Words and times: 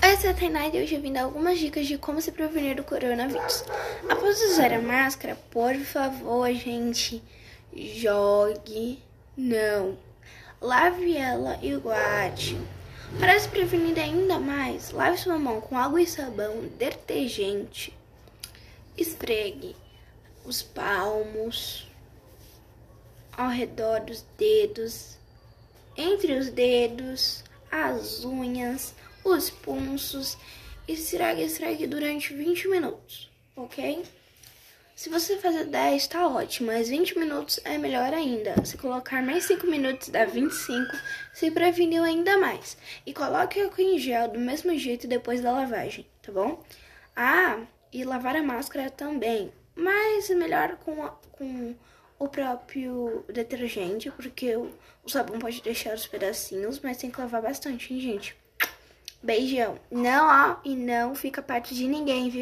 Oi, 0.00 0.12
eu 0.12 0.16
sou 0.16 0.30
a 0.30 0.34
Tainá 0.34 0.68
e 0.68 0.80
hoje 0.80 0.94
eu 0.94 1.00
vim 1.00 1.12
dar 1.12 1.22
algumas 1.22 1.58
dicas 1.58 1.86
de 1.86 1.98
como 1.98 2.20
se 2.20 2.30
prevenir 2.30 2.76
do 2.76 2.84
coronavírus. 2.84 3.64
Após 4.08 4.40
usar 4.42 4.72
a 4.72 4.80
máscara, 4.80 5.34
por 5.50 5.74
favor, 5.74 6.48
gente, 6.54 7.20
jogue, 7.74 9.02
não, 9.36 9.98
lave 10.60 11.16
ela 11.16 11.58
e 11.60 11.74
guarde. 11.76 12.56
Para 13.18 13.38
se 13.40 13.48
prevenir 13.48 13.98
ainda 13.98 14.38
mais, 14.38 14.92
lave 14.92 15.18
sua 15.18 15.36
mão 15.36 15.60
com 15.60 15.76
água 15.76 16.00
e 16.00 16.06
sabão, 16.06 16.68
detergente, 16.78 17.92
esfregue 18.96 19.74
os 20.44 20.62
palmos 20.62 21.88
ao 23.36 23.48
redor 23.48 24.00
dos 24.00 24.24
dedos, 24.36 25.18
entre 25.96 26.34
os 26.34 26.50
dedos, 26.50 27.42
as 27.70 28.24
unhas, 28.24 28.94
os 29.30 29.50
pulsos 29.50 30.36
e 30.86 30.92
esfregue 30.92 31.86
durante 31.86 32.32
20 32.34 32.68
minutos, 32.68 33.30
ok? 33.56 34.02
Se 34.98 35.08
você 35.08 35.36
fazer 35.36 35.66
10, 35.66 36.08
tá 36.08 36.26
ótimo, 36.26 36.72
mas 36.72 36.88
20 36.88 37.16
minutos 37.16 37.60
é 37.64 37.78
melhor 37.78 38.12
ainda. 38.12 38.64
Se 38.64 38.76
colocar 38.76 39.22
mais 39.22 39.44
5 39.44 39.64
minutos, 39.68 40.08
dá 40.08 40.24
25, 40.24 40.90
se 41.32 41.52
preveniu 41.52 42.02
ainda 42.02 42.36
mais. 42.36 42.76
E 43.06 43.14
coloque 43.14 43.62
o 43.62 43.70
em 43.80 43.96
gel 43.96 44.26
do 44.26 44.40
mesmo 44.40 44.76
jeito 44.76 45.06
depois 45.06 45.40
da 45.40 45.52
lavagem, 45.52 46.04
tá 46.20 46.32
bom? 46.32 46.64
Ah, 47.14 47.60
e 47.92 48.02
lavar 48.02 48.34
a 48.34 48.42
máscara 48.42 48.90
também, 48.90 49.52
mas 49.76 50.30
é 50.30 50.34
melhor 50.34 50.76
com, 50.78 51.04
a, 51.04 51.10
com 51.30 51.76
o 52.18 52.28
próprio 52.28 53.24
detergente, 53.28 54.10
porque 54.10 54.56
o, 54.56 54.68
o 55.04 55.08
sabão 55.08 55.38
pode 55.38 55.62
deixar 55.62 55.94
os 55.94 56.08
pedacinhos, 56.08 56.80
mas 56.80 56.96
tem 56.96 57.08
que 57.08 57.20
lavar 57.20 57.42
bastante, 57.42 57.94
hein, 57.94 58.00
gente? 58.00 58.36
Beijão. 59.22 59.78
Não, 59.90 60.26
ó, 60.26 60.56
e 60.64 60.74
não 60.76 61.14
fica 61.14 61.42
perto 61.42 61.74
de 61.74 61.86
ninguém, 61.88 62.28
viu? 62.30 62.36